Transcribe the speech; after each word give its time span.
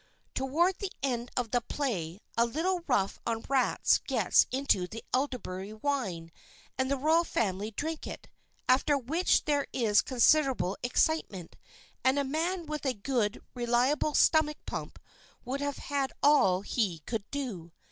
Toward 0.33 0.79
the 0.79 0.91
end 1.03 1.29
of 1.37 1.51
the 1.51 1.61
play 1.61 2.21
a 2.35 2.43
little 2.43 2.83
rough 2.87 3.19
on 3.23 3.45
rats 3.47 3.99
gets 4.07 4.47
into 4.49 4.87
the 4.87 5.03
elderberry 5.13 5.73
wine 5.73 6.31
and 6.75 6.89
the 6.89 6.97
royal 6.97 7.23
family 7.23 7.69
drink 7.69 8.07
it, 8.07 8.27
after 8.67 8.97
which 8.97 9.45
there 9.45 9.67
is 9.71 10.01
considerable 10.01 10.75
excitement, 10.81 11.55
and 12.03 12.17
a 12.17 12.23
man 12.23 12.65
with 12.65 12.83
a 12.83 12.95
good, 12.95 13.43
reliable 13.53 14.15
stomach 14.15 14.57
pump 14.65 14.97
would 15.45 15.61
have 15.61 15.77
all 16.23 16.61
he 16.61 17.03
could 17.05 17.23
do. 17.29 17.71